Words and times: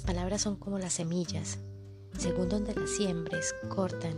Las 0.00 0.06
palabras 0.16 0.40
son 0.40 0.56
como 0.56 0.78
las 0.78 0.94
semillas, 0.94 1.58
según 2.16 2.48
donde 2.48 2.74
las 2.74 2.88
siembres, 2.88 3.54
cortan, 3.68 4.14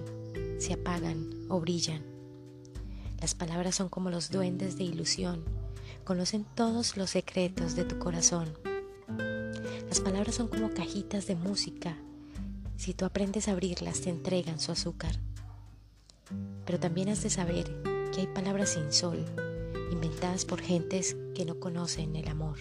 se 0.60 0.74
apagan 0.74 1.28
o 1.48 1.58
brillan. 1.58 2.04
Las 3.20 3.34
palabras 3.34 3.74
son 3.74 3.88
como 3.88 4.08
los 4.08 4.30
duendes 4.30 4.78
de 4.78 4.84
ilusión, 4.84 5.42
conocen 6.04 6.46
todos 6.54 6.96
los 6.96 7.10
secretos 7.10 7.74
de 7.74 7.82
tu 7.82 7.98
corazón. 7.98 8.56
Las 9.88 9.98
palabras 9.98 10.36
son 10.36 10.46
como 10.46 10.72
cajitas 10.72 11.26
de 11.26 11.34
música, 11.34 11.96
si 12.76 12.94
tú 12.94 13.04
aprendes 13.04 13.48
a 13.48 13.50
abrirlas 13.50 14.02
te 14.02 14.10
entregan 14.10 14.60
su 14.60 14.70
azúcar. 14.70 15.18
Pero 16.64 16.78
también 16.78 17.08
has 17.08 17.24
de 17.24 17.30
saber 17.30 17.82
que 18.12 18.20
hay 18.20 18.28
palabras 18.28 18.74
sin 18.74 18.92
sol, 18.92 19.24
inventadas 19.90 20.44
por 20.44 20.60
gentes 20.60 21.16
que 21.34 21.44
no 21.44 21.58
conocen 21.58 22.14
el 22.14 22.28
amor. 22.28 22.58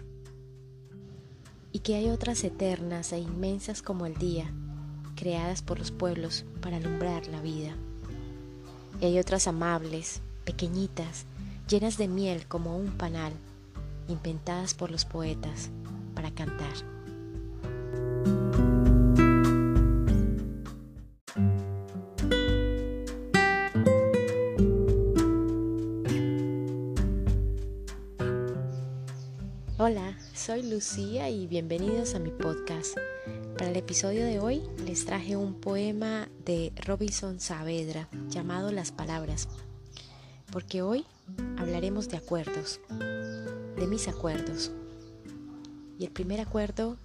Y 1.72 1.80
que 1.80 1.96
hay 1.96 2.10
otras 2.10 2.44
eternas 2.44 3.14
e 3.14 3.20
inmensas 3.20 3.82
como 3.82 4.06
el 4.06 4.16
día, 4.16 4.52
creadas 5.16 5.62
por 5.62 5.80
los 5.80 5.92
pueblos 5.92 6.46
para 6.62 6.78
alumbrar 6.78 7.28
la 7.28 7.42
vida. 7.42 7.76
Y 9.00 9.06
hay 9.06 9.20
otras 9.20 9.48
amables, 9.48 10.22
pequeñitas, 10.46 11.26
llenas 11.68 11.98
de 11.98 12.08
miel 12.08 12.46
como 12.48 12.78
un 12.78 12.92
panal, 12.92 13.34
inventadas 14.08 14.74
por 14.74 14.92
los 14.92 15.06
poetas 15.06 15.70
para 16.14 16.32
cantar. 16.32 16.74
Soy 30.52 30.64
Lucía 30.64 31.30
y 31.30 31.48
bienvenidos 31.48 32.14
a 32.14 32.20
mi 32.20 32.30
podcast. 32.30 32.98
Para 33.58 33.70
el 33.70 33.78
episodio 33.78 34.26
de 34.26 34.40
hoy 34.40 34.62
les 34.86 35.06
traje 35.06 35.38
un 35.38 35.54
poema 35.54 36.28
de 36.44 36.74
Robinson 36.86 37.40
Saavedra 37.40 38.10
llamado 38.28 38.70
Las 38.74 38.92
Palabras, 38.92 39.48
porque 40.52 40.82
hoy 40.82 41.06
hablaremos 41.58 42.10
de 42.10 42.18
acuerdos, 42.18 42.82
de 43.78 43.88
mis 43.88 44.10
acuerdos. 44.10 44.74
Y 45.98 46.04
el 46.04 46.12
primer 46.12 46.42
acuerdo 46.42 46.98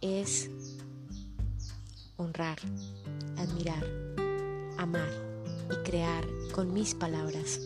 es 0.00 0.48
honrar, 2.16 2.58
admirar, 3.36 3.84
amar 4.78 5.10
y 5.72 5.82
crear 5.82 6.24
con 6.54 6.72
mis 6.72 6.94
palabras. 6.94 7.58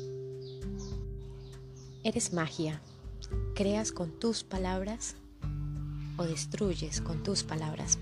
Eres 2.05 2.33
magia 2.33 2.81
creas 3.55 3.93
con 3.93 4.11
tus 4.19 4.45
palabras 4.45 5.17
o 6.17 6.25
destruyes 6.25 7.01
con 7.01 7.23
tus 7.23 7.43
palabras. 7.43 7.99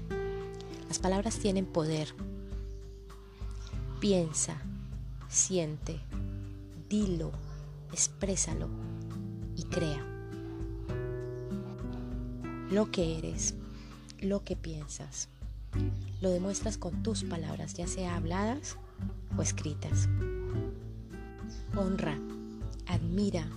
Las 0.88 0.98
palabras 0.98 1.38
tienen 1.38 1.66
poder. 1.66 2.14
Piensa, 4.00 4.60
siente, 5.28 6.00
dilo, 6.88 7.32
exprésalo 7.92 8.68
y 9.56 9.64
crea. 9.64 10.04
Lo 12.70 12.90
que 12.90 13.18
eres, 13.18 13.54
lo 14.20 14.44
que 14.44 14.56
piensas, 14.56 15.28
lo 16.20 16.30
demuestras 16.30 16.78
con 16.78 17.02
tus 17.02 17.24
palabras, 17.24 17.74
ya 17.74 17.86
sea 17.86 18.16
habladas 18.16 18.76
o 19.36 19.42
escritas. 19.42 20.08
Honra, 21.76 22.18
admira, 22.86 23.48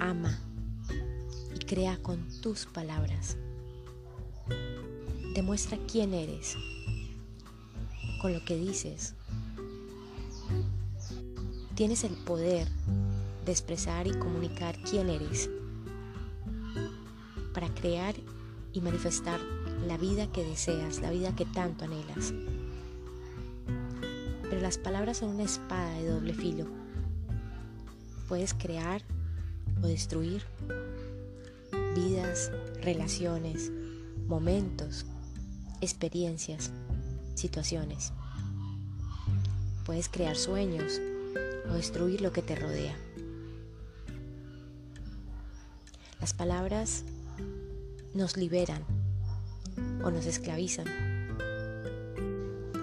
ama 0.00 0.38
crea 1.70 1.96
con 2.02 2.26
tus 2.40 2.66
palabras. 2.66 3.36
Demuestra 5.34 5.78
quién 5.90 6.14
eres 6.14 6.56
con 8.20 8.32
lo 8.32 8.44
que 8.44 8.56
dices. 8.56 9.14
Tienes 11.74 12.04
el 12.04 12.12
poder 12.12 12.68
de 13.46 13.52
expresar 13.52 14.06
y 14.06 14.12
comunicar 14.12 14.76
quién 14.82 15.08
eres 15.08 15.48
para 17.54 17.68
crear 17.74 18.14
y 18.72 18.80
manifestar 18.80 19.40
la 19.86 19.96
vida 19.96 20.30
que 20.30 20.44
deseas, 20.44 21.00
la 21.00 21.10
vida 21.10 21.34
que 21.34 21.46
tanto 21.46 21.84
anhelas. 21.84 22.34
Pero 24.42 24.60
las 24.60 24.78
palabras 24.78 25.18
son 25.18 25.30
una 25.30 25.44
espada 25.44 25.94
de 25.94 26.08
doble 26.08 26.34
filo. 26.34 26.66
Puedes 28.28 28.54
crear 28.54 29.02
o 29.82 29.86
destruir 29.86 30.42
vidas, 31.94 32.52
relaciones, 32.82 33.72
momentos, 34.30 35.06
experiencias, 35.80 36.70
situaciones. 37.34 38.12
Puedes 39.84 40.08
crear 40.08 40.36
sueños 40.36 41.00
o 41.68 41.74
destruir 41.74 42.20
lo 42.20 42.32
que 42.32 42.40
te 42.40 42.54
rodea. 42.54 42.96
Las 46.20 46.32
palabras 46.32 47.02
nos 48.14 48.36
liberan 48.36 48.84
o 50.04 50.12
nos 50.12 50.26
esclavizan. 50.26 50.86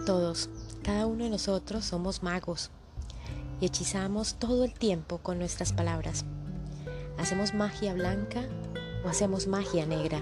Todos, 0.05 0.49
cada 0.83 1.05
uno 1.05 1.23
de 1.23 1.29
nosotros 1.29 1.85
somos 1.85 2.23
magos 2.23 2.71
y 3.61 3.67
hechizamos 3.67 4.35
todo 4.35 4.65
el 4.65 4.73
tiempo 4.73 5.19
con 5.19 5.39
nuestras 5.39 5.71
palabras. 5.71 6.25
Hacemos 7.17 7.53
magia 7.53 7.93
blanca 7.93 8.43
o 9.05 9.07
hacemos 9.07 9.47
magia 9.47 9.85
negra. 9.85 10.21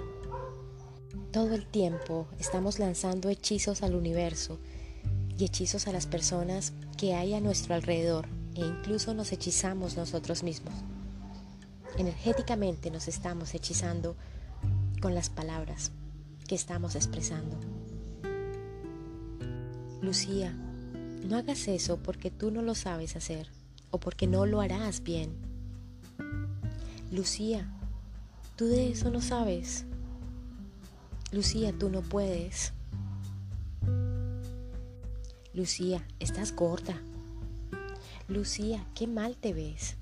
Todo 1.36 1.54
el 1.54 1.66
tiempo 1.66 2.30
estamos 2.40 2.80
lanzando 2.80 3.28
hechizos 3.28 3.84
al 3.84 3.94
universo 3.94 4.58
y 5.38 5.44
hechizos 5.44 5.86
a 5.86 5.92
las 5.92 6.08
personas 6.08 6.72
que 6.98 7.14
hay 7.14 7.34
a 7.34 7.42
nuestro 7.42 7.76
alrededor 7.76 8.26
e 8.56 8.62
incluso 8.62 9.14
nos 9.14 9.34
hechizamos 9.34 9.98
nosotros 9.98 10.44
mismos. 10.44 10.74
Energéticamente 11.98 12.90
nos 12.90 13.10
estamos 13.10 13.54
hechizando 13.54 14.16
con 15.02 15.14
las 15.14 15.30
palabras 15.30 15.92
que 16.48 16.56
estamos 16.56 16.96
expresando. 16.96 17.58
Lucía, 20.02 20.54
no 21.28 21.36
hagas 21.36 21.68
eso 21.68 21.98
porque 21.98 22.32
tú 22.32 22.50
no 22.50 22.62
lo 22.62 22.76
sabes 22.76 23.18
hacer 23.18 23.50
o 23.92 24.00
porque 24.00 24.26
no 24.26 24.46
lo 24.46 24.62
harás 24.62 25.04
bien. 25.04 25.36
Lucía, 27.12 27.70
Tú 28.56 28.68
de 28.68 28.90
eso 28.90 29.12
no 29.12 29.20
sabes. 29.20 29.84
Lucía, 31.36 31.74
tú 31.78 31.90
no 31.90 32.02
puedes. 32.02 32.72
Lucía, 35.54 36.08
estás 36.18 36.56
gorda. 36.56 37.02
Lucía, 38.30 38.88
qué 38.96 39.06
mal 39.06 39.36
te 39.36 39.54
ves. 39.54 39.98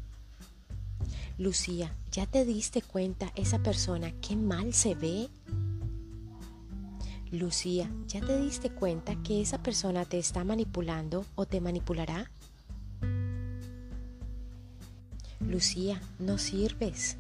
Lucía, 1.40 1.92
¿ya 2.12 2.28
te 2.28 2.46
diste 2.46 2.84
cuenta 2.84 3.34
esa 3.36 3.58
persona 3.64 4.14
qué 4.22 4.36
mal 4.36 4.76
se 4.76 4.94
ve? 4.94 5.28
Lucía, 7.32 7.90
¿ya 8.08 8.22
te 8.22 8.40
diste 8.40 8.70
cuenta 8.70 9.16
que 9.24 9.42
esa 9.42 9.64
persona 9.64 10.06
te 10.06 10.20
está 10.20 10.44
manipulando 10.44 11.26
o 11.34 11.48
te 11.48 11.60
manipulará? 11.62 12.30
Lucía, 15.40 16.00
no 16.20 16.38
sirves. 16.38 17.18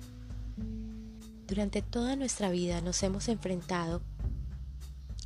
Durante 1.47 1.81
toda 1.81 2.15
nuestra 2.15 2.49
vida 2.49 2.79
nos 2.79 3.03
hemos 3.03 3.27
enfrentado 3.27 4.01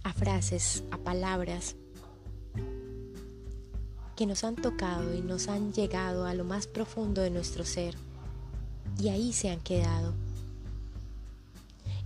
a 0.03 0.13
frases, 0.13 0.83
a 0.89 0.97
palabras 0.97 1.75
que 4.15 4.25
nos 4.25 4.43
han 4.43 4.55
tocado 4.55 5.13
y 5.13 5.21
nos 5.21 5.47
han 5.47 5.73
llegado 5.73 6.25
a 6.25 6.33
lo 6.33 6.43
más 6.43 6.65
profundo 6.65 7.21
de 7.21 7.29
nuestro 7.29 7.63
ser 7.63 7.95
y 8.99 9.09
ahí 9.09 9.31
se 9.31 9.51
han 9.51 9.59
quedado 9.59 10.15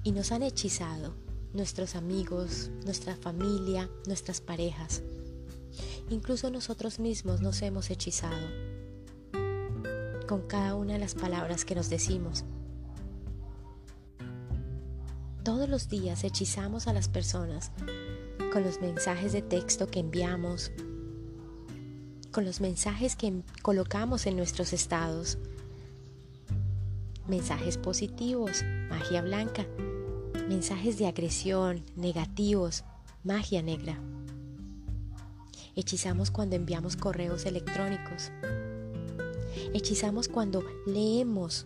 y 0.04 0.12
nos 0.12 0.34
han 0.34 0.44
hechizado 0.44 1.13
nuestros 1.54 1.96
amigos, 1.96 2.69
nuestra 2.84 3.16
familia, 3.16 3.90
nuestras 4.08 4.42
parejas. 4.42 5.04
Incluso 6.10 6.50
nosotros 6.50 7.00
mismos 7.00 7.40
nos 7.40 7.62
hemos 7.62 7.90
hechizado 7.90 8.48
con 10.28 10.42
cada 10.48 10.75
una 10.75 10.94
de 10.94 11.00
las 11.00 11.16
palabras 11.16 11.63
que 11.63 11.75
nos 11.75 11.90
decimos. 11.90 12.44
Todos 15.44 15.68
los 15.68 15.90
días 15.90 16.24
hechizamos 16.24 16.86
a 16.86 16.94
las 16.94 17.08
personas 17.08 17.72
con 18.54 18.64
los 18.64 18.80
mensajes 18.80 19.34
de 19.34 19.42
texto 19.42 19.88
que 19.88 20.00
enviamos, 20.00 20.72
con 22.32 22.46
los 22.46 22.62
mensajes 22.62 23.16
que 23.16 23.42
colocamos 23.64 24.28
en 24.28 24.38
nuestros 24.38 24.72
estados. 24.72 25.40
Mensajes 27.28 27.80
positivos, 27.80 28.64
magia 28.90 29.24
blanca. 29.24 29.66
Mensajes 30.48 31.00
de 31.00 31.08
agresión, 31.08 31.86
negativos, 31.96 32.84
magia 33.24 33.64
negra. 33.64 34.00
Hechizamos 35.76 36.30
cuando 36.30 36.56
enviamos 36.56 36.96
correos 36.96 37.48
electrónicos. 37.48 38.32
Hechizamos 39.74 40.28
cuando 40.28 40.64
leemos 40.86 41.66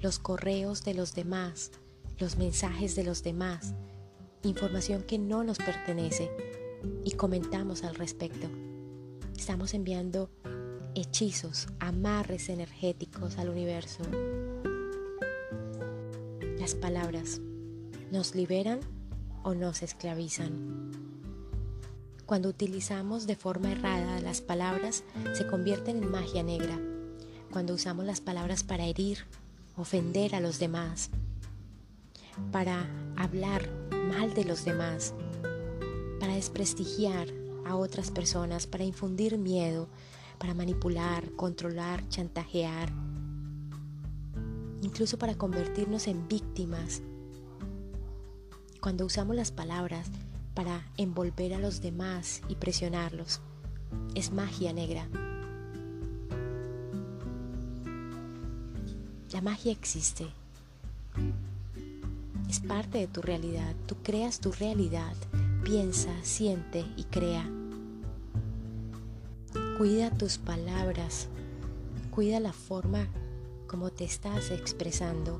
los 0.00 0.20
correos 0.20 0.84
de 0.84 0.94
los 0.94 1.14
demás 1.14 1.72
los 2.18 2.36
mensajes 2.36 2.96
de 2.96 3.04
los 3.04 3.22
demás 3.22 3.74
información 4.48 5.02
que 5.02 5.18
no 5.18 5.44
nos 5.44 5.58
pertenece 5.58 6.30
y 7.04 7.12
comentamos 7.12 7.84
al 7.84 7.94
respecto. 7.94 8.48
Estamos 9.36 9.74
enviando 9.74 10.30
hechizos, 10.94 11.68
amarres 11.78 12.48
energéticos 12.48 13.38
al 13.38 13.50
universo. 13.50 14.02
Las 16.58 16.74
palabras 16.74 17.40
nos 18.10 18.34
liberan 18.34 18.80
o 19.42 19.54
nos 19.54 19.82
esclavizan. 19.82 20.92
Cuando 22.24 22.48
utilizamos 22.48 23.26
de 23.26 23.36
forma 23.36 23.70
errada 23.70 24.20
las 24.20 24.40
palabras, 24.40 25.04
se 25.34 25.46
convierten 25.46 26.02
en 26.02 26.10
magia 26.10 26.42
negra. 26.42 26.80
Cuando 27.52 27.74
usamos 27.74 28.04
las 28.04 28.20
palabras 28.20 28.64
para 28.64 28.86
herir, 28.86 29.18
ofender 29.76 30.34
a 30.34 30.40
los 30.40 30.58
demás, 30.58 31.10
para 32.52 32.88
hablar 33.16 33.68
mal 34.08 34.34
de 34.34 34.44
los 34.44 34.64
demás, 34.64 35.14
para 36.20 36.34
desprestigiar 36.34 37.28
a 37.64 37.76
otras 37.76 38.10
personas, 38.10 38.66
para 38.66 38.84
infundir 38.84 39.38
miedo, 39.38 39.88
para 40.38 40.54
manipular, 40.54 41.30
controlar, 41.32 42.08
chantajear, 42.08 42.92
incluso 44.82 45.18
para 45.18 45.36
convertirnos 45.36 46.06
en 46.06 46.28
víctimas. 46.28 47.02
Cuando 48.80 49.04
usamos 49.04 49.34
las 49.34 49.50
palabras 49.50 50.08
para 50.54 50.86
envolver 50.96 51.54
a 51.54 51.58
los 51.58 51.80
demás 51.80 52.42
y 52.48 52.54
presionarlos, 52.54 53.40
es 54.14 54.32
magia 54.32 54.72
negra. 54.72 55.08
La 59.32 59.40
magia 59.42 59.72
existe. 59.72 60.28
Es 62.56 62.62
parte 62.62 62.96
de 62.96 63.06
tu 63.06 63.20
realidad. 63.20 63.74
Tú 63.84 63.96
creas 64.02 64.40
tu 64.40 64.50
realidad. 64.50 65.14
Piensa, 65.62 66.10
siente 66.22 66.86
y 66.96 67.04
crea. 67.04 67.46
Cuida 69.76 70.10
tus 70.10 70.38
palabras. 70.38 71.28
Cuida 72.10 72.40
la 72.40 72.54
forma 72.54 73.08
como 73.66 73.90
te 73.90 74.04
estás 74.04 74.50
expresando 74.50 75.38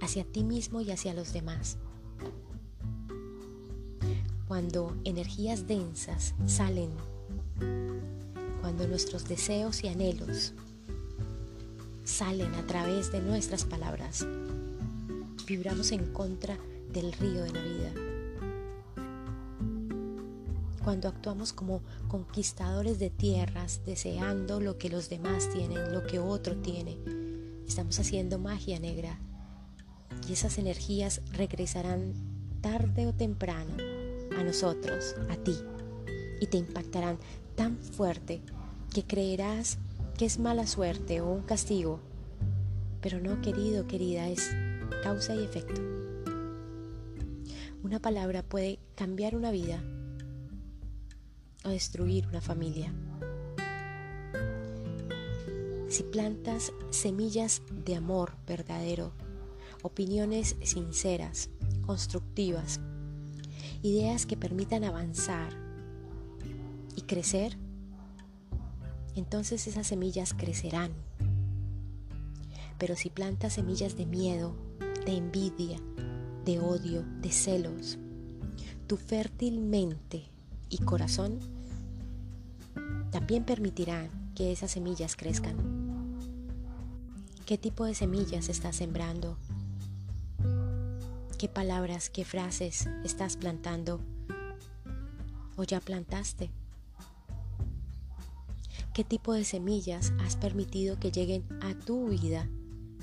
hacia 0.00 0.22
ti 0.22 0.44
mismo 0.44 0.80
y 0.80 0.92
hacia 0.92 1.12
los 1.12 1.32
demás. 1.32 1.76
Cuando 4.46 4.94
energías 5.02 5.66
densas 5.66 6.36
salen, 6.46 6.90
cuando 8.60 8.86
nuestros 8.86 9.26
deseos 9.26 9.82
y 9.82 9.88
anhelos 9.88 10.52
salen 12.04 12.54
a 12.54 12.64
través 12.68 13.10
de 13.10 13.20
nuestras 13.20 13.64
palabras, 13.64 14.24
vibramos 15.46 15.92
en 15.92 16.12
contra 16.12 16.58
del 16.92 17.12
río 17.12 17.42
de 17.42 17.52
la 17.52 17.62
vida. 17.62 17.92
Cuando 20.84 21.08
actuamos 21.08 21.52
como 21.52 21.80
conquistadores 22.08 22.98
de 22.98 23.10
tierras, 23.10 23.82
deseando 23.86 24.60
lo 24.60 24.78
que 24.78 24.88
los 24.88 25.08
demás 25.08 25.48
tienen, 25.50 25.92
lo 25.92 26.04
que 26.06 26.18
otro 26.18 26.56
tiene, 26.56 26.98
estamos 27.66 27.98
haciendo 28.00 28.38
magia 28.38 28.80
negra 28.80 29.18
y 30.28 30.32
esas 30.32 30.58
energías 30.58 31.22
regresarán 31.32 32.14
tarde 32.60 33.06
o 33.06 33.14
temprano 33.14 33.74
a 34.36 34.42
nosotros, 34.42 35.14
a 35.30 35.36
ti, 35.36 35.56
y 36.40 36.46
te 36.46 36.56
impactarán 36.56 37.18
tan 37.54 37.78
fuerte 37.78 38.42
que 38.92 39.04
creerás 39.04 39.78
que 40.18 40.24
es 40.24 40.38
mala 40.38 40.66
suerte 40.66 41.20
o 41.20 41.30
un 41.30 41.42
castigo. 41.42 42.00
Pero 43.00 43.20
no, 43.20 43.40
querido, 43.40 43.86
querida, 43.86 44.28
es 44.28 44.50
causa 45.00 45.34
y 45.34 45.44
efecto. 45.44 45.80
Una 47.82 48.00
palabra 48.00 48.42
puede 48.42 48.78
cambiar 48.94 49.34
una 49.34 49.50
vida 49.50 49.82
o 51.64 51.68
destruir 51.68 52.26
una 52.26 52.40
familia. 52.40 52.92
Si 55.88 56.02
plantas 56.04 56.72
semillas 56.90 57.62
de 57.84 57.96
amor 57.96 58.36
verdadero, 58.46 59.12
opiniones 59.82 60.56
sinceras, 60.62 61.50
constructivas, 61.84 62.80
ideas 63.82 64.26
que 64.26 64.36
permitan 64.36 64.84
avanzar 64.84 65.52
y 66.96 67.02
crecer, 67.02 67.58
entonces 69.16 69.66
esas 69.66 69.86
semillas 69.86 70.34
crecerán. 70.34 70.92
Pero 72.78 72.96
si 72.96 73.10
plantas 73.10 73.52
semillas 73.52 73.96
de 73.96 74.06
miedo, 74.06 74.56
de 75.04 75.16
envidia, 75.16 75.78
de 76.44 76.60
odio, 76.60 77.04
de 77.20 77.30
celos, 77.30 77.98
tu 78.86 78.96
fértil 78.96 79.58
mente 79.58 80.24
y 80.68 80.78
corazón 80.78 81.38
también 83.10 83.44
permitirán 83.44 84.10
que 84.34 84.52
esas 84.52 84.70
semillas 84.70 85.16
crezcan. 85.16 85.56
¿Qué 87.46 87.58
tipo 87.58 87.84
de 87.84 87.94
semillas 87.94 88.48
estás 88.48 88.76
sembrando? 88.76 89.36
¿Qué 91.38 91.48
palabras, 91.48 92.08
qué 92.08 92.24
frases 92.24 92.88
estás 93.04 93.36
plantando 93.36 94.00
o 95.56 95.64
ya 95.64 95.80
plantaste? 95.80 96.50
¿Qué 98.94 99.04
tipo 99.04 99.32
de 99.34 99.44
semillas 99.44 100.12
has 100.24 100.36
permitido 100.36 100.98
que 100.98 101.10
lleguen 101.10 101.44
a 101.60 101.74
tu 101.74 102.08
vida, 102.08 102.48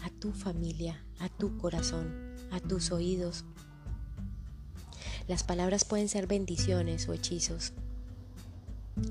a 0.03 0.09
tu 0.09 0.31
familia, 0.31 1.03
a 1.19 1.29
tu 1.29 1.57
corazón, 1.57 2.35
a 2.51 2.59
tus 2.59 2.91
oídos? 2.91 3.45
Las 5.27 5.43
palabras 5.43 5.85
pueden 5.85 6.09
ser 6.09 6.27
bendiciones 6.27 7.07
o 7.07 7.13
hechizos. 7.13 7.73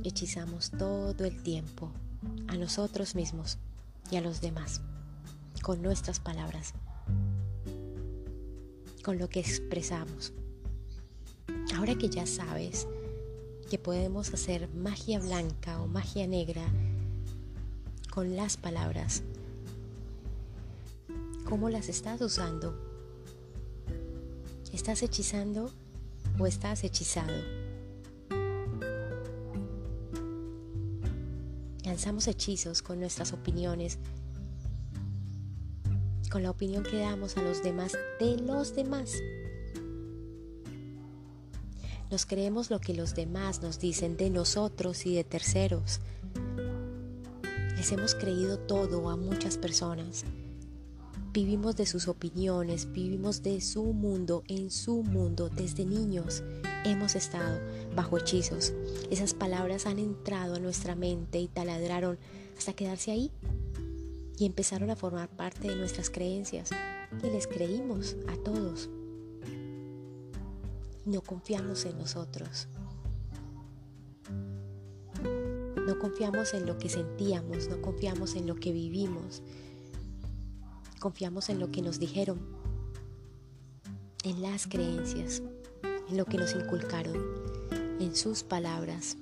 Hechizamos 0.04 0.70
todo 0.70 1.24
el 1.24 1.42
tiempo 1.42 1.92
a 2.48 2.56
nosotros 2.56 3.14
mismos 3.14 3.58
y 4.10 4.16
a 4.16 4.20
los 4.20 4.40
demás 4.40 4.80
con 5.62 5.82
nuestras 5.82 6.20
palabras, 6.20 6.74
con 9.04 9.18
lo 9.18 9.28
que 9.28 9.40
expresamos. 9.40 10.32
Ahora 11.76 11.94
que 11.96 12.08
ya 12.08 12.26
sabes 12.26 12.86
que 13.70 13.78
podemos 13.78 14.32
hacer 14.32 14.68
magia 14.74 15.20
blanca 15.20 15.80
o 15.80 15.86
magia 15.86 16.26
negra 16.26 16.64
con 18.10 18.34
las 18.34 18.56
palabras. 18.56 19.22
¿Cómo 21.48 21.70
las 21.70 21.88
estás 21.88 22.20
usando? 22.20 22.78
¿Estás 24.70 25.02
hechizando 25.02 25.72
o 26.38 26.46
estás 26.46 26.84
hechizado? 26.84 27.32
Lanzamos 31.86 32.28
hechizos 32.28 32.82
con 32.82 33.00
nuestras 33.00 33.32
opiniones, 33.32 33.98
con 36.30 36.42
la 36.42 36.50
opinión 36.50 36.82
que 36.82 36.98
damos 36.98 37.38
a 37.38 37.42
los 37.42 37.62
demás 37.62 37.96
de 38.20 38.36
los 38.36 38.76
demás. 38.76 39.14
Nos 42.10 42.26
creemos 42.26 42.68
lo 42.68 42.78
que 42.78 42.92
los 42.92 43.14
demás 43.14 43.62
nos 43.62 43.78
dicen 43.78 44.18
de 44.18 44.28
nosotros 44.28 45.06
y 45.06 45.14
de 45.14 45.24
terceros. 45.24 46.00
Les 47.74 47.90
hemos 47.90 48.14
creído 48.14 48.58
todo 48.58 49.08
a 49.08 49.16
muchas 49.16 49.56
personas. 49.56 50.26
Vivimos 51.32 51.76
de 51.76 51.86
sus 51.86 52.08
opiniones, 52.08 52.90
vivimos 52.92 53.42
de 53.42 53.60
su 53.60 53.84
mundo, 53.84 54.42
en 54.48 54.70
su 54.70 55.02
mundo, 55.02 55.48
desde 55.48 55.84
niños. 55.84 56.42
Hemos 56.84 57.14
estado 57.14 57.60
bajo 57.94 58.18
hechizos. 58.18 58.72
Esas 59.10 59.34
palabras 59.34 59.86
han 59.86 59.98
entrado 59.98 60.56
a 60.56 60.60
nuestra 60.60 60.94
mente 60.94 61.38
y 61.38 61.48
taladraron 61.48 62.18
hasta 62.56 62.72
quedarse 62.72 63.10
ahí. 63.10 63.30
Y 64.38 64.46
empezaron 64.46 64.90
a 64.90 64.96
formar 64.96 65.28
parte 65.28 65.68
de 65.68 65.76
nuestras 65.76 66.10
creencias. 66.10 66.70
Y 67.22 67.26
les 67.30 67.46
creímos 67.46 68.16
a 68.28 68.36
todos 68.36 68.88
no 71.08 71.22
confiamos 71.22 71.86
en 71.86 71.98
nosotros. 71.98 72.68
No 75.86 75.98
confiamos 75.98 76.52
en 76.52 76.66
lo 76.66 76.76
que 76.76 76.90
sentíamos, 76.90 77.68
no 77.68 77.80
confiamos 77.80 78.36
en 78.36 78.46
lo 78.46 78.56
que 78.56 78.72
vivimos. 78.72 79.42
Confiamos 80.98 81.48
en 81.48 81.60
lo 81.60 81.70
que 81.70 81.82
nos 81.82 81.98
dijeron, 81.98 82.40
en 84.24 84.42
las 84.42 84.66
creencias, 84.66 85.42
en 86.08 86.16
lo 86.16 86.24
que 86.24 86.38
nos 86.38 86.54
inculcaron, 86.54 87.16
en 88.00 88.16
sus 88.16 88.42
palabras. 88.42 89.16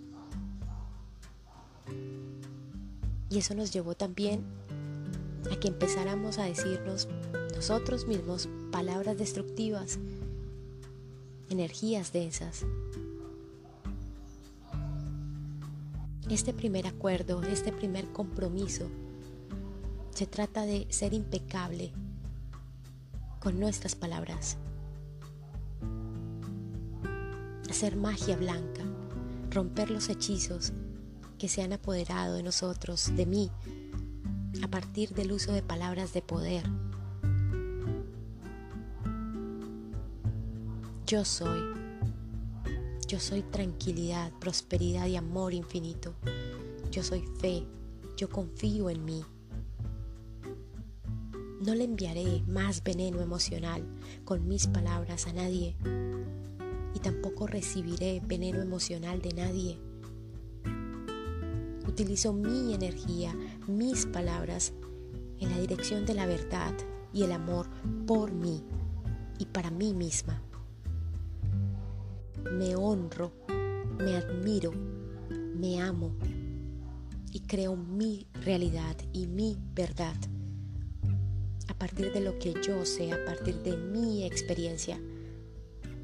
Y 3.28 3.38
eso 3.38 3.54
nos 3.54 3.72
llevó 3.72 3.94
también 3.94 4.42
a 5.52 5.60
que 5.60 5.68
empezáramos 5.68 6.38
a 6.38 6.44
decirnos 6.44 7.08
nosotros 7.54 8.06
mismos 8.06 8.48
palabras 8.70 9.18
destructivas 9.18 9.98
energías 11.50 12.12
densas. 12.12 12.64
Este 16.28 16.52
primer 16.52 16.86
acuerdo, 16.86 17.42
este 17.42 17.72
primer 17.72 18.06
compromiso, 18.12 18.88
se 20.16 20.26
trata 20.26 20.62
de 20.62 20.86
ser 20.90 21.12
impecable 21.12 21.92
con 23.38 23.60
nuestras 23.60 23.94
palabras. 23.94 24.56
hacer 27.68 27.96
magia 27.96 28.36
blanca, 28.36 28.82
romper 29.50 29.90
los 29.90 30.08
hechizos 30.08 30.72
que 31.36 31.46
se 31.46 31.62
han 31.62 31.74
apoderado 31.74 32.34
de 32.34 32.42
nosotros, 32.42 33.14
de 33.14 33.26
mí, 33.26 33.50
a 34.62 34.68
partir 34.68 35.10
del 35.10 35.32
uso 35.32 35.52
de 35.52 35.62
palabras 35.62 36.14
de 36.14 36.22
poder. 36.22 36.64
Yo 41.06 41.26
soy. 41.26 41.60
Yo 43.06 43.20
soy 43.20 43.42
tranquilidad, 43.42 44.32
prosperidad 44.40 45.06
y 45.06 45.16
amor 45.16 45.52
infinito. 45.52 46.14
Yo 46.90 47.02
soy 47.02 47.22
fe. 47.40 47.66
Yo 48.16 48.30
confío 48.30 48.88
en 48.88 49.04
mí. 49.04 49.22
No 51.60 51.74
le 51.74 51.84
enviaré 51.84 52.42
más 52.46 52.82
veneno 52.84 53.22
emocional 53.22 53.82
con 54.24 54.46
mis 54.46 54.66
palabras 54.66 55.26
a 55.26 55.32
nadie 55.32 55.74
y 56.94 56.98
tampoco 56.98 57.46
recibiré 57.46 58.20
veneno 58.26 58.60
emocional 58.60 59.22
de 59.22 59.32
nadie. 59.32 59.78
Utilizo 61.88 62.34
mi 62.34 62.74
energía, 62.74 63.34
mis 63.66 64.04
palabras 64.04 64.74
en 65.40 65.50
la 65.50 65.58
dirección 65.58 66.04
de 66.04 66.14
la 66.14 66.26
verdad 66.26 66.74
y 67.12 67.22
el 67.22 67.32
amor 67.32 67.68
por 68.06 68.32
mí 68.32 68.62
y 69.38 69.46
para 69.46 69.70
mí 69.70 69.94
misma. 69.94 70.42
Me 72.52 72.76
honro, 72.76 73.32
me 73.98 74.16
admiro, 74.16 74.72
me 75.54 75.80
amo 75.80 76.14
y 77.32 77.40
creo 77.40 77.76
mi 77.76 78.26
realidad 78.44 78.96
y 79.12 79.26
mi 79.26 79.56
verdad 79.74 80.16
a 81.76 81.78
partir 81.78 82.10
de 82.10 82.20
lo 82.20 82.38
que 82.38 82.54
yo 82.62 82.86
sé, 82.86 83.12
a 83.12 83.22
partir 83.26 83.56
de 83.56 83.76
mi 83.76 84.24
experiencia, 84.24 84.98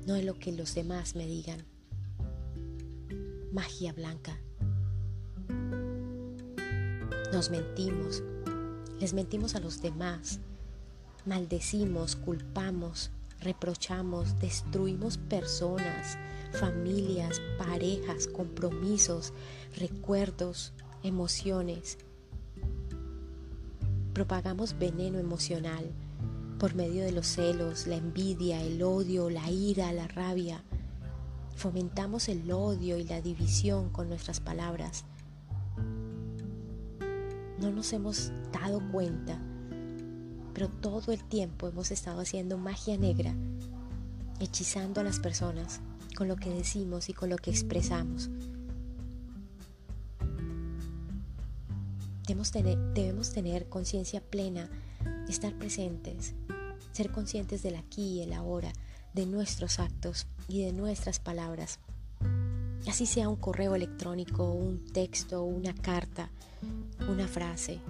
no 0.07 0.13
de 0.13 0.23
lo 0.23 0.39
que 0.39 0.53
los 0.53 0.75
demás 0.75 1.17
me 1.17 1.27
digan. 1.27 1.65
Magia 3.53 3.95
blanca. 3.95 4.39
Nos 7.33 7.49
mentimos, 7.49 8.23
les 9.01 9.15
mentimos 9.15 9.55
a 9.55 9.61
los 9.61 9.81
demás, 9.81 10.41
maldecimos, 11.25 12.17
culpamos, 12.17 13.11
reprochamos, 13.41 14.39
destruimos 14.41 15.17
personas, 15.17 16.19
familias, 16.53 17.41
parejas, 17.57 18.27
compromisos, 18.27 19.33
recuerdos, 19.79 20.75
emociones, 21.03 21.97
propagamos 24.13 24.79
veneno 24.79 25.19
emocional 25.19 25.91
por 26.59 26.75
medio 26.75 27.03
de 27.05 27.13
los 27.13 27.27
celos, 27.27 27.87
la 27.87 27.97
envidia, 27.97 28.63
el 28.63 28.83
odio, 28.83 29.31
la 29.31 29.51
ira, 29.51 29.93
la 29.93 30.07
rabia. 30.07 30.63
Fomentamos 31.57 32.29
el 32.29 32.51
odio 32.53 32.99
y 32.99 33.05
la 33.05 33.21
división 33.21 33.91
con 33.91 34.09
nuestras 34.09 34.41
palabras. 34.41 35.05
No 37.61 37.71
nos 37.71 37.93
hemos 37.93 38.33
dado 38.53 38.81
cuenta, 38.93 39.41
pero 40.53 40.69
todo 40.69 41.13
el 41.13 41.25
tiempo 41.25 41.69
hemos 41.69 41.91
estado 41.91 42.21
haciendo 42.21 42.59
magia 42.59 42.97
negra, 42.97 43.35
hechizando 44.41 45.01
a 45.01 45.05
las 45.05 45.21
personas 45.21 45.81
con 46.17 46.29
lo 46.29 46.37
que 46.37 46.51
decimos 46.51 47.09
y 47.09 47.15
con 47.15 47.31
lo 47.31 47.37
que 47.37 47.51
expresamos. 47.51 48.31
Debemos 52.33 52.51
tener, 52.51 52.79
debemos 52.95 53.31
tener 53.31 53.69
conciencia 53.69 54.23
plena, 54.23 54.71
estar 55.29 55.53
presentes, 55.59 56.33
ser 56.93 57.13
conscientes 57.13 57.63
del 57.63 57.77
aquí 57.77 58.21
y 58.21 58.23
el 58.23 58.33
ahora, 58.33 58.73
de 59.13 59.27
nuestros 59.27 59.79
actos 59.79 60.27
y 60.49 60.65
de 60.65 60.73
nuestras 60.73 61.21
palabras. 61.21 61.79
Así 62.89 63.05
sea 63.05 63.29
un 63.29 63.37
correo 63.37 63.75
electrónico, 63.75 64.51
un 64.51 64.83
texto, 64.95 65.43
una 65.43 65.75
carta, 65.75 66.31
una 67.07 67.29
frase. 67.29 67.81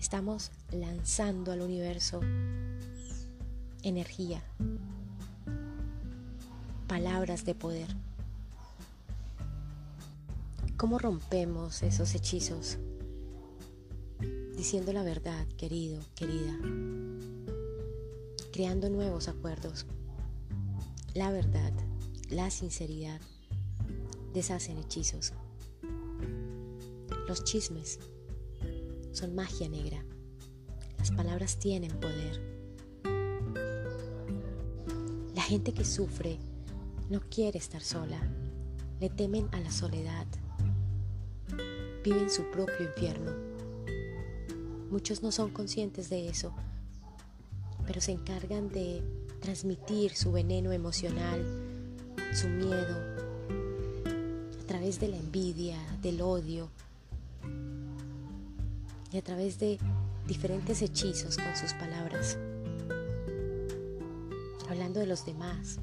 Estamos 0.00 0.50
lanzando 0.70 1.52
al 1.52 1.60
universo 1.60 2.22
energía, 3.82 4.42
palabras 6.86 7.44
de 7.44 7.54
poder. 7.54 7.94
¿Cómo 10.82 10.98
rompemos 10.98 11.84
esos 11.84 12.12
hechizos? 12.16 12.76
Diciendo 14.56 14.92
la 14.92 15.04
verdad, 15.04 15.46
querido, 15.56 16.00
querida. 16.16 16.58
Creando 18.52 18.90
nuevos 18.90 19.28
acuerdos. 19.28 19.86
La 21.14 21.30
verdad, 21.30 21.72
la 22.30 22.50
sinceridad 22.50 23.20
deshacen 24.34 24.76
hechizos. 24.76 25.32
Los 27.28 27.44
chismes 27.44 28.00
son 29.12 29.36
magia 29.36 29.68
negra. 29.68 30.04
Las 30.98 31.12
palabras 31.12 31.60
tienen 31.60 31.92
poder. 32.00 32.42
La 35.32 35.42
gente 35.42 35.72
que 35.72 35.84
sufre 35.84 36.40
no 37.08 37.20
quiere 37.30 37.60
estar 37.60 37.82
sola. 37.82 38.20
Le 38.98 39.10
temen 39.10 39.48
a 39.52 39.60
la 39.60 39.70
soledad 39.70 40.26
viven 42.02 42.30
su 42.30 42.50
propio 42.50 42.86
infierno. 42.86 43.32
Muchos 44.90 45.22
no 45.22 45.32
son 45.32 45.50
conscientes 45.50 46.10
de 46.10 46.28
eso, 46.28 46.52
pero 47.86 48.00
se 48.00 48.12
encargan 48.12 48.68
de 48.68 49.02
transmitir 49.40 50.14
su 50.14 50.32
veneno 50.32 50.72
emocional, 50.72 51.44
su 52.34 52.48
miedo, 52.48 52.96
a 54.60 54.66
través 54.66 55.00
de 55.00 55.08
la 55.08 55.16
envidia, 55.16 55.78
del 56.00 56.20
odio 56.20 56.68
y 59.12 59.18
a 59.18 59.22
través 59.22 59.58
de 59.58 59.78
diferentes 60.26 60.82
hechizos 60.82 61.36
con 61.36 61.56
sus 61.56 61.72
palabras, 61.74 62.38
hablando 64.68 65.00
de 65.00 65.06
los 65.06 65.24
demás, 65.24 65.78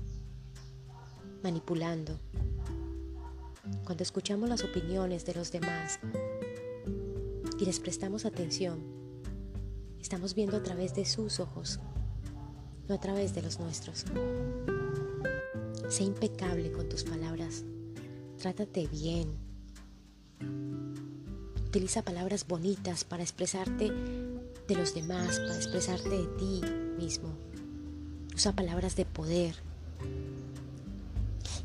manipulando 1.44 2.20
cuando 3.90 4.04
escuchamos 4.04 4.48
las 4.48 4.64
opiniones 4.64 5.26
de 5.26 5.34
los 5.34 5.52
demás 5.52 6.00
y 7.60 7.66
les 7.66 7.80
prestamos 7.80 8.24
atención, 8.24 8.84
estamos 10.00 10.36
viendo 10.36 10.58
a 10.58 10.62
través 10.62 10.94
de 10.94 11.06
sus 11.06 11.40
ojos, 11.40 11.80
no 12.88 12.94
a 12.94 13.00
través 13.00 13.34
de 13.34 13.42
los 13.42 13.60
nuestros. 13.60 14.06
Sé 15.90 16.04
impecable 16.04 16.72
con 16.72 16.88
tus 16.88 17.04
palabras. 17.04 17.64
Trátate 18.38 18.86
bien. 18.86 19.32
Utiliza 21.66 22.04
palabras 22.04 22.46
bonitas 22.46 23.04
para 23.04 23.24
expresarte 23.24 23.90
de 24.68 24.76
los 24.76 24.94
demás, 24.94 25.40
para 25.40 25.56
expresarte 25.56 26.10
de 26.10 26.28
ti 26.38 26.62
mismo. 26.96 27.34
Usa 28.36 28.56
palabras 28.56 28.96
de 28.96 29.06
poder, 29.06 29.56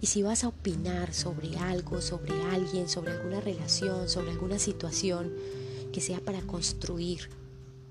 y 0.01 0.07
si 0.07 0.23
vas 0.23 0.45
a 0.45 0.49
opinar 0.49 1.15
sobre 1.15 1.57
algo, 1.57 2.01
sobre 2.01 2.43
alguien, 2.45 2.89
sobre 2.89 3.13
alguna 3.13 3.41
relación, 3.41 4.09
sobre 4.09 4.33
alguna 4.33 4.59
situación, 4.59 5.33
que 5.93 6.01
sea 6.01 6.21
para 6.21 6.43
construir 6.43 7.31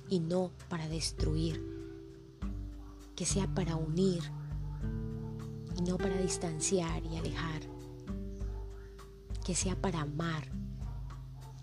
y 0.09 0.19
no 0.19 0.51
para 0.69 0.87
destruir. 0.87 1.63
Que 3.15 3.25
sea 3.25 3.47
para 3.47 3.75
unir 3.75 4.21
y 5.77 5.81
no 5.83 5.97
para 5.97 6.17
distanciar 6.17 7.05
y 7.05 7.17
alejar. 7.17 7.61
Que 9.45 9.55
sea 9.55 9.75
para 9.75 10.01
amar 10.01 10.47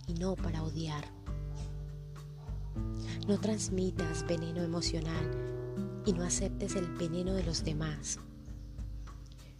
y 0.06 0.14
no 0.14 0.35
para 0.35 0.62
odiar. 0.62 1.04
No 3.28 3.38
transmitas 3.38 4.26
veneno 4.26 4.62
emocional 4.62 5.30
y 6.06 6.12
no 6.12 6.25
aceptes 6.25 6.75
el 6.75 6.87
veneno 6.87 7.35
de 7.35 7.44
los 7.44 7.64
demás. 7.64 8.18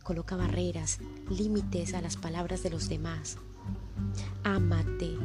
Coloca 0.02 0.35
barreras, 0.35 0.99
límites 1.28 1.95
a 1.95 2.00
las 2.00 2.16
palabras 2.16 2.62
de 2.62 2.71
los 2.71 2.88
demás. 2.88 3.37
Ámate, 4.45 5.16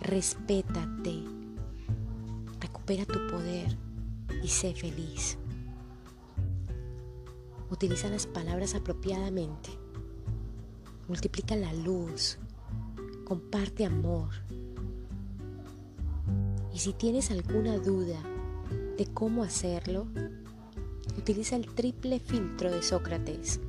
respétate, 0.00 1.24
recupera 2.60 3.04
tu 3.04 3.26
poder 3.26 3.76
y 4.42 4.48
sé 4.48 4.74
feliz. 4.74 5.36
Utiliza 7.70 8.08
las 8.08 8.26
palabras 8.26 8.74
apropiadamente. 8.74 9.70
Multiplica 11.08 11.56
la 11.56 11.72
luz. 11.72 12.38
Comparte 13.24 13.84
amor. 13.84 14.28
Y 16.72 16.78
si 16.78 16.92
tienes 16.92 17.30
alguna 17.30 17.78
duda 17.78 18.22
de 18.96 19.06
cómo 19.12 19.42
hacerlo, 19.42 20.06
utiliza 21.18 21.56
el 21.56 21.66
triple 21.74 22.20
filtro 22.20 22.70
de 22.70 22.82
Sócrates 22.82 23.60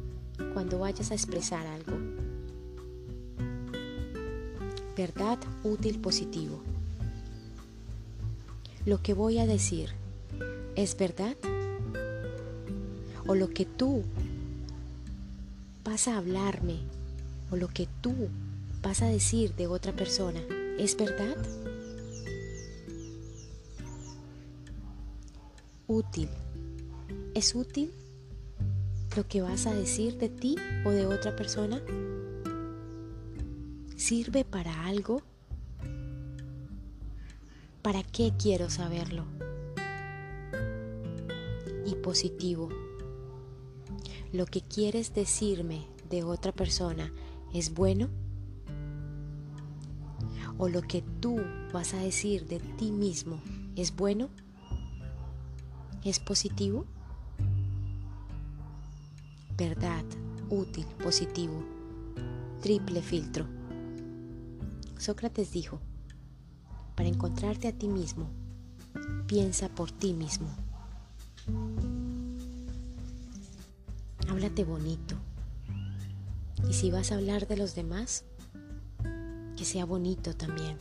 cuando 0.54 0.80
vayas 0.80 1.12
a 1.12 1.14
expresar 1.14 1.66
algo. 1.66 1.98
Verdad 4.96 5.40
útil 5.64 6.00
positivo. 6.00 6.62
Lo 8.86 9.02
que 9.02 9.14
voy 9.14 9.40
a 9.40 9.46
decir 9.46 9.90
es 10.76 10.98
verdad 10.98 11.36
o 13.28 13.36
lo 13.36 13.50
que 13.50 13.66
tú 13.66 14.04
vas 15.84 16.08
a 16.08 16.18
hablarme 16.18 16.80
o 17.52 17.56
lo 17.56 17.68
que 17.68 17.88
tú 18.02 18.14
vas 18.82 19.02
a 19.02 19.08
decir 19.08 19.56
de 19.56 19.68
otra 19.68 19.94
persona 19.94 20.42
es 20.78 20.98
verdad? 20.98 21.38
Útil. 25.88 26.30
¿Es 27.36 27.54
útil 27.54 27.92
lo 29.16 29.28
que 29.28 29.42
vas 29.42 29.68
a 29.68 29.74
decir 29.74 30.18
de 30.18 30.30
ti 30.30 30.56
o 30.86 30.90
de 30.90 31.06
otra 31.06 31.36
persona? 31.36 31.82
¿Sirve 33.98 34.46
para 34.46 34.86
algo? 34.86 35.22
¿Para 37.82 38.04
qué 38.04 38.34
quiero 38.38 38.70
saberlo? 38.70 39.26
Y 41.86 41.96
positivo. 41.96 42.70
¿Lo 44.32 44.46
que 44.46 44.62
quieres 44.62 45.14
decirme 45.14 45.88
de 46.10 46.24
otra 46.24 46.54
persona 46.54 47.12
es 47.54 47.74
bueno? 47.74 48.10
¿O 50.58 50.70
lo 50.70 50.82
que 50.82 51.02
tú 51.20 51.42
vas 51.74 51.94
a 51.94 51.98
decir 51.98 52.48
de 52.48 52.60
ti 52.60 52.92
mismo 52.92 53.42
es 53.76 53.94
bueno? 53.96 54.30
¿Es 56.04 56.20
positivo? 56.20 56.86
Verdad, 59.62 60.04
útil, 60.50 60.88
positivo. 61.04 61.64
Triple 62.64 63.00
filtro. 63.04 63.46
Sócrates 64.98 65.52
dijo, 65.52 65.80
para 66.96 67.08
encontrarte 67.08 67.68
a 67.68 67.72
ti 67.72 67.88
mismo, 67.88 68.28
piensa 69.28 69.70
por 69.70 69.92
ti 69.92 70.16
mismo. 70.16 70.48
Háblate 74.28 74.64
bonito. 74.64 75.16
Y 76.68 76.74
si 76.74 76.90
vas 76.90 77.12
a 77.12 77.16
hablar 77.18 77.48
de 77.48 77.58
los 77.58 77.76
demás, 77.76 78.26
que 79.56 79.64
sea 79.64 79.86
bonito 79.86 80.36
también, 80.36 80.76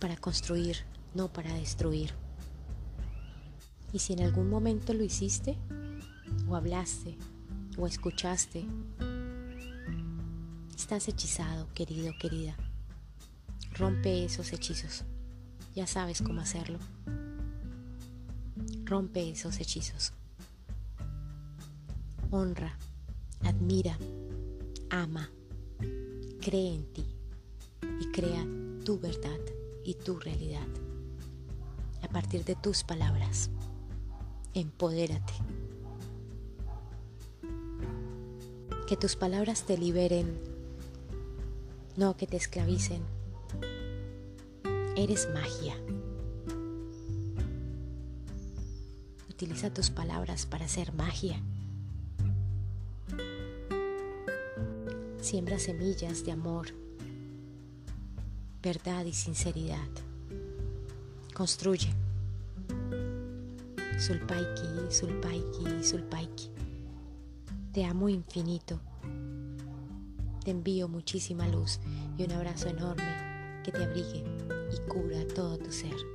para 0.00 0.16
construir, 0.16 0.78
no 1.14 1.32
para 1.32 1.54
destruir. 1.54 2.10
Y 3.92 4.00
si 4.00 4.14
en 4.14 4.22
algún 4.22 4.50
momento 4.50 4.92
lo 4.94 5.04
hiciste, 5.04 5.56
o 6.48 6.56
hablaste, 6.56 7.16
o 7.78 7.86
escuchaste, 7.86 8.64
estás 10.76 11.08
hechizado, 11.08 11.68
querido, 11.74 12.12
querida. 12.20 12.56
Rompe 13.74 14.24
esos 14.24 14.52
hechizos. 14.52 15.04
Ya 15.74 15.86
sabes 15.86 16.20
cómo 16.20 16.40
hacerlo. 16.40 16.78
Rompe 18.84 19.30
esos 19.30 19.58
hechizos. 19.60 20.12
Honra, 22.30 22.76
admira, 23.42 23.96
ama, 24.90 25.30
cree 26.40 26.74
en 26.74 26.92
ti 26.92 27.06
y 28.00 28.06
crea 28.12 28.44
tu 28.84 28.98
verdad 28.98 29.40
y 29.84 29.94
tu 29.94 30.18
realidad 30.18 30.66
a 32.02 32.08
partir 32.08 32.44
de 32.44 32.56
tus 32.56 32.84
palabras. 32.84 33.50
Empodérate. 34.54 35.32
Que 38.92 38.98
tus 38.98 39.16
palabras 39.16 39.64
te 39.64 39.78
liberen, 39.78 40.38
no 41.96 42.14
que 42.14 42.26
te 42.26 42.36
esclavicen 42.36 43.00
Eres 44.96 45.30
magia. 45.32 45.74
Utiliza 49.30 49.72
tus 49.72 49.88
palabras 49.88 50.44
para 50.44 50.66
hacer 50.66 50.92
magia. 50.92 51.42
Siembra 55.22 55.58
semillas 55.58 56.22
de 56.26 56.32
amor, 56.32 56.66
verdad 58.62 59.06
y 59.06 59.14
sinceridad. 59.14 59.88
Construye. 61.32 61.94
Sulpaiki, 63.98 64.90
Sulpaiki, 64.90 65.82
Sulpaiki. 65.82 66.51
Te 67.72 67.86
amo 67.86 68.10
infinito. 68.10 68.80
Te 70.44 70.50
envío 70.50 70.88
muchísima 70.88 71.48
luz 71.48 71.80
y 72.18 72.24
un 72.24 72.32
abrazo 72.32 72.68
enorme 72.68 73.62
que 73.64 73.72
te 73.72 73.82
abrigue 73.82 74.22
y 74.70 74.90
cura 74.90 75.26
todo 75.34 75.56
tu 75.56 75.72
ser. 75.72 76.11